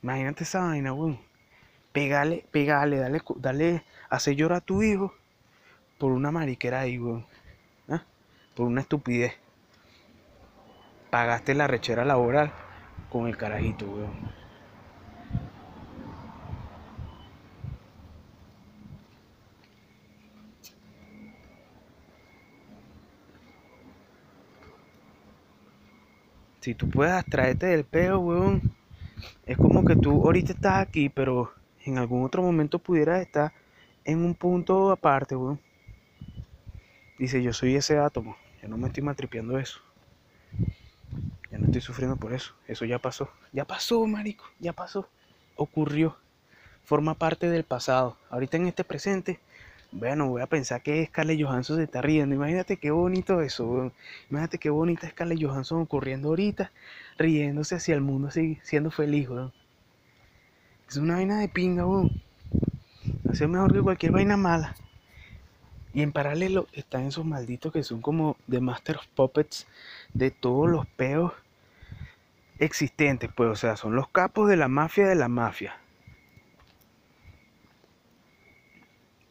Imagínate 0.06 0.44
esa 0.44 0.60
vaina, 0.60 0.92
weón. 0.92 1.18
Pegale, 1.90 2.44
pegale, 2.52 2.98
dale, 2.98 3.20
dale, 3.38 3.82
hace 4.08 4.36
llorar 4.36 4.58
a 4.58 4.60
tu 4.60 4.84
hijo 4.84 5.12
por 5.98 6.12
una 6.12 6.30
mariquera 6.30 6.78
ahí, 6.78 6.96
weón. 6.96 7.26
¿Ah? 7.88 8.04
Por 8.54 8.68
una 8.68 8.82
estupidez. 8.82 9.32
Pagaste 11.10 11.56
la 11.56 11.66
rechera 11.66 12.04
laboral 12.04 12.52
con 13.10 13.26
el 13.26 13.36
carajito, 13.36 13.86
weón. 13.86 14.30
si 26.60 26.74
tú 26.74 26.88
puedes 26.88 27.12
abstraerte 27.12 27.66
del 27.66 27.84
peo, 27.84 28.20
weón, 28.20 28.76
es 29.44 29.56
como 29.56 29.84
que 29.84 29.96
tú 29.96 30.24
ahorita 30.24 30.52
estás 30.52 30.80
aquí, 30.80 31.08
pero 31.08 31.52
en 31.84 31.98
algún 31.98 32.24
otro 32.24 32.42
momento 32.42 32.78
pudieras 32.78 33.20
estar 33.20 33.52
en 34.04 34.24
un 34.24 34.34
punto 34.34 34.90
aparte, 34.90 35.36
weón. 35.36 35.60
Dice, 37.18 37.42
yo 37.42 37.52
soy 37.52 37.76
ese 37.76 37.98
átomo, 37.98 38.36
ya 38.60 38.68
no 38.68 38.76
me 38.76 38.88
estoy 38.88 39.02
matripeando 39.02 39.58
eso. 39.58 39.80
Ya 41.50 41.58
no 41.58 41.66
estoy 41.66 41.80
sufriendo 41.80 42.16
por 42.16 42.32
eso, 42.32 42.54
eso 42.66 42.84
ya 42.84 42.98
pasó. 42.98 43.30
Ya 43.52 43.64
pasó, 43.64 44.06
marico, 44.06 44.44
ya 44.58 44.72
pasó. 44.72 45.08
Ocurrió. 45.54 46.16
Forma 46.84 47.14
parte 47.14 47.48
del 47.48 47.64
pasado. 47.64 48.16
Ahorita 48.30 48.56
en 48.56 48.66
este 48.66 48.84
presente 48.84 49.40
bueno, 49.92 50.28
voy 50.28 50.42
a 50.42 50.46
pensar 50.46 50.82
que 50.82 51.06
Scarlett 51.06 51.42
Johansson 51.42 51.76
se 51.76 51.84
está 51.84 52.02
riendo. 52.02 52.34
Imagínate 52.34 52.76
qué 52.76 52.90
bonito 52.90 53.40
eso, 53.40 53.92
Imagínate 54.30 54.58
qué 54.58 54.70
bonita 54.70 55.08
Scarlett 55.08 55.42
Johansson 55.42 55.80
ocurriendo 55.80 56.28
ahorita, 56.28 56.72
riéndose 57.18 57.76
hacia 57.76 57.94
el 57.94 58.00
mundo, 58.00 58.28
así, 58.28 58.58
siendo 58.62 58.90
feliz. 58.90 59.28
Es 60.88 60.96
una 60.96 61.14
vaina 61.14 61.40
de 61.40 61.48
pinga, 61.48 61.86
weón. 61.86 62.22
Hace 63.30 63.46
mejor 63.46 63.72
que 63.72 63.82
cualquier 63.82 64.12
vaina 64.12 64.36
mala. 64.36 64.74
Y 65.94 66.02
en 66.02 66.12
paralelo 66.12 66.66
están 66.72 67.06
esos 67.06 67.24
malditos 67.24 67.72
que 67.72 67.82
son 67.82 68.02
como 68.02 68.36
The 68.50 68.60
Master 68.60 68.96
of 68.96 69.06
Puppets 69.14 69.66
de 70.12 70.30
todos 70.30 70.68
los 70.68 70.86
peos 70.86 71.32
existentes, 72.58 73.30
pues, 73.34 73.50
o 73.50 73.56
sea, 73.56 73.76
son 73.76 73.96
los 73.96 74.08
capos 74.08 74.48
de 74.48 74.56
la 74.56 74.68
mafia 74.68 75.06
de 75.06 75.14
la 75.14 75.28
mafia. 75.28 75.78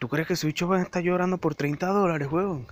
¿Tú 0.05 0.09
crees 0.09 0.27
que 0.27 0.45
bicho 0.45 0.67
va 0.67 0.77
a 0.77 0.83
estar 0.83 1.01
llorando 1.01 1.39
por 1.39 1.55
30 1.55 1.87
dólares, 1.87 2.31
huevón? 2.31 2.67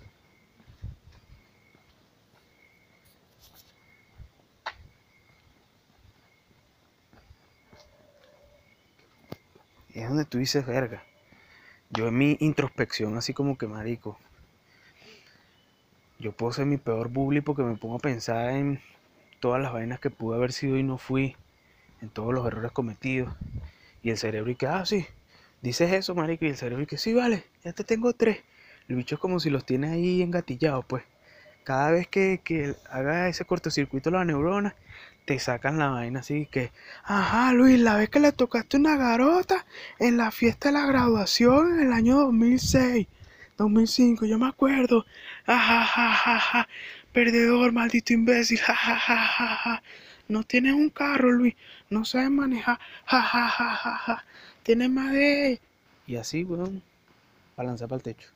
es 9.96 10.08
donde 10.08 10.26
tú 10.26 10.38
dices, 10.38 10.64
verga. 10.68 11.02
Yo 11.90 12.08
en 12.08 12.20
mi 12.20 12.38
introspección, 12.40 13.18
así 13.18 13.34
como 13.34 13.58
que 13.58 13.66
marico. 13.66 14.20
Yo 16.20 16.34
puedo 16.34 16.52
ser 16.52 16.68
mi 16.68 16.78
peor 16.78 17.10
bully 17.10 17.42
porque 17.42 17.64
me 17.64 17.76
pongo 17.78 17.96
a 17.96 18.00
pensar 18.00 18.52
en 18.52 18.80
todas 19.40 19.60
las 19.60 19.74
vainas 19.74 20.00
que 20.00 20.12
pude 20.12 20.38
haber 20.38 20.52
sido 20.52 20.78
y 20.78 20.84
no 20.84 21.00
fui. 21.00 21.36
En 22.00 22.12
todos 22.12 22.32
los 22.32 22.46
errores 22.46 22.72
cometidos. 22.72 23.34
Y 24.04 24.12
el 24.12 24.20
cerebro 24.20 24.52
y 24.52 24.56
que, 24.56 24.68
ah, 24.68 24.86
sí, 24.86 25.08
Dices 25.64 25.94
eso, 25.94 26.14
marico, 26.14 26.44
y 26.44 26.50
el 26.50 26.58
cerebro 26.58 26.86
que 26.86 26.98
sí, 26.98 27.14
vale, 27.14 27.46
ya 27.64 27.72
te 27.72 27.86
tengo 27.86 28.12
tres. 28.12 28.40
El 28.90 29.00
es 29.00 29.18
como 29.18 29.40
si 29.40 29.50
los 29.50 29.66
tiene 29.66 29.92
ahí 29.92 30.22
engatillados, 30.22 30.84
pues. 30.84 31.04
Cada 31.64 31.90
vez 31.90 32.06
que, 32.10 32.42
que 32.44 32.76
haga 32.92 33.30
ese 33.30 33.46
cortocircuito 33.46 34.12
la 34.12 34.26
neurona, 34.26 34.76
te 35.24 35.40
sacan 35.40 35.78
la 35.80 35.88
vaina 35.88 36.20
así 36.20 36.48
que, 36.52 36.74
ajá, 37.06 37.54
Luis, 37.54 37.80
la 37.80 37.96
vez 37.96 38.10
que 38.10 38.20
le 38.20 38.34
tocaste 38.34 38.76
una 38.76 38.98
garota 38.98 39.66
en 40.00 40.18
la 40.18 40.32
fiesta 40.32 40.68
de 40.68 40.74
la 40.74 40.86
graduación 40.86 41.80
en 41.80 41.88
el 41.88 41.94
año 41.94 42.18
2006, 42.18 43.08
2005, 43.58 44.26
yo 44.26 44.38
me 44.38 44.50
acuerdo. 44.50 45.06
Ajá, 45.46 45.84
ajá, 45.84 46.36
ajá, 46.36 46.68
perdedor, 47.14 47.72
maldito 47.72 48.12
imbécil, 48.12 48.60
jajajaja. 48.60 49.82
No 50.28 50.44
tienes 50.44 50.74
un 50.74 50.90
carro, 50.90 51.32
Luis, 51.32 51.56
no 51.90 52.06
sabes 52.06 52.32
manejar, 52.32 52.80
jajajaja 53.06 54.24
tienes 54.64 54.90
más 54.90 55.12
de... 55.12 55.60
Y 56.08 56.16
así, 56.16 56.44
weón, 56.44 56.82
balanza 57.56 57.88
para 57.88 57.98
el 57.98 58.04
techo. 58.04 58.30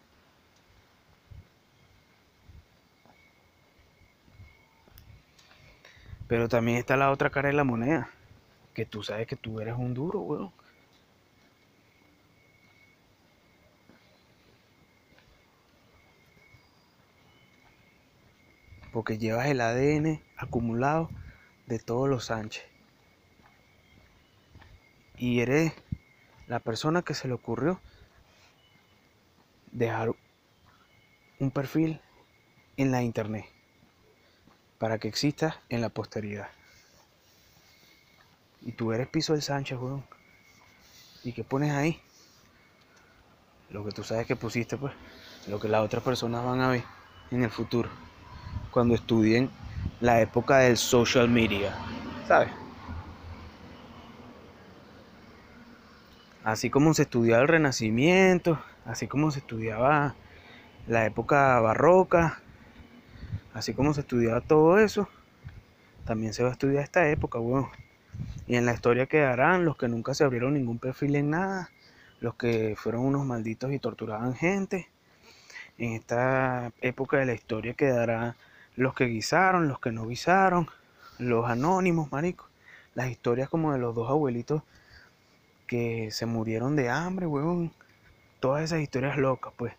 Pero 6.28 6.50
también 6.50 6.78
está 6.78 6.98
la 6.98 7.12
otra 7.12 7.30
cara 7.30 7.48
de 7.48 7.56
la 7.56 7.64
moneda. 7.64 8.10
Que 8.74 8.86
tú 8.86 9.02
sabes 9.02 9.28
que 9.28 9.38
tú 9.38 9.60
eres 9.62 9.76
un 9.78 9.94
duro, 9.94 10.20
weón. 10.20 10.52
Porque 18.92 19.18
llevas 19.18 19.48
el 19.48 19.62
ADN 19.62 20.22
acumulado 20.38 21.10
de 21.68 21.80
todos 21.80 22.10
los 22.10 22.26
Sánchez. 22.26 22.66
Y 25.18 25.42
eres 25.42 25.74
la 26.48 26.60
persona 26.60 27.02
que 27.02 27.14
se 27.14 27.28
le 27.28 27.34
ocurrió 27.34 27.80
dejar 29.72 30.16
un 31.40 31.52
perfil 31.52 32.02
en 32.78 32.92
la 32.92 33.04
internet 33.04 33.46
para 34.80 34.98
que 34.98 35.08
exista 35.08 35.62
en 35.70 35.82
la 35.82 35.90
posteridad. 35.90 36.50
Y 38.62 38.72
tú 38.72 38.92
eres 38.92 39.08
Piso 39.08 39.34
del 39.34 39.42
Sánchez, 39.42 39.78
weón. 39.78 40.06
¿Y 41.24 41.34
qué 41.34 41.44
pones 41.44 41.72
ahí? 41.72 42.02
Lo 43.70 43.84
que 43.84 43.92
tú 43.92 44.04
sabes 44.04 44.26
que 44.26 44.36
pusiste, 44.36 44.78
pues. 44.78 44.94
Lo 45.48 45.60
que 45.60 45.68
las 45.68 45.82
otras 45.82 46.04
personas 46.04 46.44
van 46.44 46.62
a 46.62 46.70
ver 46.70 46.84
en 47.32 47.44
el 47.44 47.50
futuro. 47.50 47.90
Cuando 48.72 48.96
estudien 48.96 49.50
la 50.00 50.22
época 50.22 50.60
del 50.60 50.78
social 50.78 51.30
media. 51.30 51.76
¿Sabes? 52.28 52.50
así 56.48 56.70
como 56.70 56.94
se 56.94 57.02
estudiaba 57.02 57.42
el 57.42 57.50
Renacimiento, 57.50 58.58
así 58.86 59.06
como 59.06 59.32
se 59.32 59.40
estudiaba 59.40 60.16
la 60.88 61.06
época 61.06 61.60
barroca, 61.60 62.40
así 63.54 63.74
como 63.74 63.94
se 63.94 64.00
estudiaba 64.00 64.40
todo 64.40 64.80
eso, 64.80 65.10
también 66.06 66.34
se 66.34 66.44
va 66.44 66.50
a 66.50 66.52
estudiar 66.54 66.84
esta 66.84 67.10
época, 67.10 67.38
bueno. 67.38 67.70
Y 68.48 68.56
en 68.56 68.66
la 68.66 68.74
historia 68.74 69.08
quedarán 69.08 69.66
los 69.66 69.76
que 69.76 69.90
nunca 69.90 70.14
se 70.14 70.24
abrieron 70.24 70.54
ningún 70.54 70.80
perfil 70.80 71.18
en 71.18 71.32
nada, 71.32 71.70
los 72.22 72.36
que 72.36 72.76
fueron 72.78 73.02
unos 73.02 73.26
malditos 73.26 73.74
y 73.74 73.80
torturaban 73.80 74.34
gente. 74.34 74.88
En 75.78 75.92
esta 75.92 76.72
época 76.80 77.18
de 77.18 77.26
la 77.26 77.34
historia 77.34 77.74
quedarán 77.74 78.36
los 78.78 78.94
que 78.94 79.06
guisaron, 79.06 79.68
los 79.68 79.80
que 79.80 79.92
no 79.92 80.08
guisaron, 80.08 80.70
los 81.18 81.50
anónimos, 81.50 82.12
marico. 82.12 82.48
Las 82.94 83.10
historias 83.10 83.50
como 83.50 83.74
de 83.74 83.80
los 83.80 83.94
dos 83.96 84.10
abuelitos 84.10 84.62
que 85.66 86.10
se 86.12 86.26
murieron 86.28 86.76
de 86.76 86.90
hambre, 86.90 87.26
weón. 87.26 87.74
Todas 88.40 88.64
esas 88.64 88.80
historias 88.82 89.18
locas, 89.18 89.52
pues. 89.58 89.74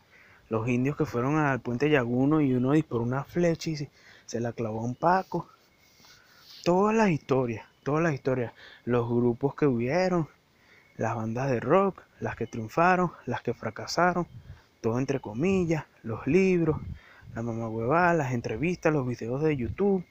los 0.49 0.69
indios 0.69 0.97
que 0.97 1.07
fueron 1.07 1.37
al 1.37 1.61
puente 1.61 1.91
Yaguno 1.91 2.41
y 2.41 2.53
uno 2.55 2.73
disparó 2.73 3.03
una 3.03 3.23
flecha 3.23 3.71
y 3.71 3.89
se, 4.27 4.41
la 4.41 4.53
clavó 4.53 4.81
a 4.81 4.85
un 4.85 4.97
Paco. 4.97 5.49
Todas 6.65 6.95
las 6.95 7.11
historias, 7.11 7.65
todas 7.85 8.03
las 8.03 8.15
historias. 8.15 8.53
Los 8.85 9.09
grupos 9.09 9.55
que 9.55 9.67
hubieron, 9.67 10.29
las 10.97 11.15
bandas 11.15 11.49
de 11.51 11.61
rock, 11.61 12.03
las 12.19 12.35
que 12.35 12.49
triunfaron, 12.49 13.13
las 13.27 13.43
que 13.43 13.55
fracasaron, 13.55 14.27
todo 14.81 14.99
entre 14.99 15.21
comillas, 15.21 15.85
los 16.03 16.27
libros, 16.27 16.79
la 17.35 17.43
mamá 17.43 17.69
huevada, 17.69 18.15
las 18.15 18.33
entrevistas, 18.33 18.93
los 18.93 19.07
videos 19.07 19.43
de 19.43 19.57
YouTube, 19.57 20.05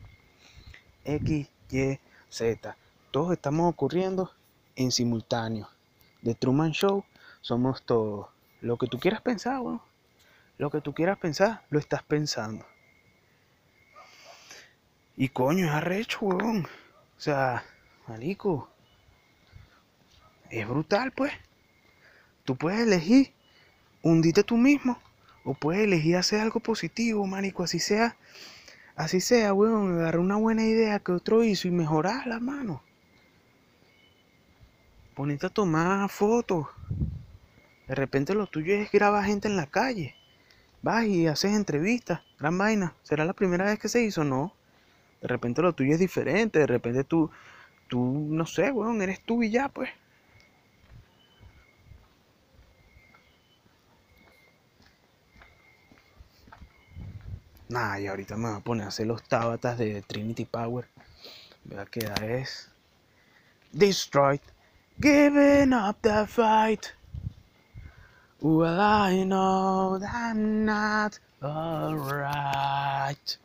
X, 1.03 1.49
Y, 1.71 1.99
Z. 2.29 2.77
Todos 3.11 3.33
estamos 3.33 3.69
ocurriendo 3.69 4.31
en 4.75 4.91
simultáneo. 4.91 5.69
The 6.23 6.35
Truman 6.35 6.71
Show 6.71 7.03
somos 7.41 7.83
todos. 7.83 8.27
Lo 8.61 8.77
que 8.77 8.87
tú 8.87 8.99
quieras 8.99 9.21
pensar, 9.21 9.59
bueno, 9.61 9.83
lo 10.57 10.69
que 10.69 10.81
tú 10.81 10.93
quieras 10.93 11.17
pensar, 11.17 11.63
lo 11.69 11.79
estás 11.79 12.03
pensando. 12.03 12.65
Y 15.15 15.29
coño, 15.29 15.65
es 15.65 15.71
arrecho, 15.71 16.19
weón. 16.21 16.65
O 16.65 17.19
sea, 17.19 17.63
marico. 18.07 18.69
Es 20.49 20.67
brutal, 20.67 21.11
pues. 21.11 21.33
Tú 22.45 22.55
puedes 22.55 22.81
elegir 22.81 23.33
hundite 24.01 24.43
tú 24.43 24.57
mismo. 24.57 24.99
O 25.47 25.53
puedes 25.53 25.83
elegir 25.83 26.17
hacer 26.17 26.41
algo 26.41 26.59
positivo, 26.59 27.25
marico. 27.25 27.63
Así 27.63 27.79
sea. 27.79 28.17
Así 28.95 29.21
sea, 29.21 29.53
weón. 29.53 29.99
Agarrar 29.99 30.19
una 30.19 30.35
buena 30.35 30.65
idea 30.65 30.99
que 30.99 31.11
otro 31.11 31.43
hizo 31.43 31.67
y 31.67 31.71
mejorarla, 31.71 32.39
mano. 32.39 32.83
Ponete 35.15 35.47
a 35.47 35.49
tomar 35.49 36.09
fotos. 36.09 36.67
De 37.87 37.95
repente 37.95 38.33
lo 38.33 38.47
tuyo 38.47 38.75
es 38.75 38.91
grabar 38.91 39.25
gente 39.25 39.47
en 39.47 39.55
la 39.55 39.67
calle 39.67 40.17
vas 40.81 41.05
y 41.05 41.27
haces 41.27 41.53
entrevistas, 41.53 42.21
gran 42.39 42.57
vaina. 42.57 42.95
¿Será 43.03 43.25
la 43.25 43.33
primera 43.33 43.65
vez 43.65 43.79
que 43.79 43.89
se 43.89 44.03
hizo? 44.03 44.23
No. 44.23 44.53
De 45.21 45.27
repente 45.27 45.61
lo 45.61 45.73
tuyo 45.73 45.93
es 45.93 45.99
diferente, 45.99 46.59
de 46.59 46.67
repente 46.67 47.03
tú, 47.03 47.29
tú, 47.87 48.27
no 48.29 48.45
sé, 48.45 48.71
weón, 48.71 49.01
eres 49.01 49.21
tú 49.21 49.43
y 49.43 49.49
ya, 49.49 49.69
pues. 49.69 49.89
Nah, 57.69 57.99
y 57.99 58.07
ahorita 58.07 58.37
me 58.37 58.49
voy 58.49 58.57
a 58.57 58.63
poner 58.63 58.85
a 58.85 58.87
hacer 58.87 59.07
los 59.07 59.23
tabatas 59.23 59.77
de 59.77 60.01
Trinity 60.01 60.45
Power. 60.45 60.87
Vea 61.65 61.85
que 61.85 61.99
es 62.21 62.69
Destroyed, 63.73 64.39
giving 65.01 65.73
up 65.73 66.01
the 66.01 66.25
fight. 66.25 66.93
Well, 68.39 68.79
I 68.79 69.25
know 69.25 69.97
that 69.99 70.13
I'm 70.13 70.63
not 70.63 71.19
alright. 71.43 73.37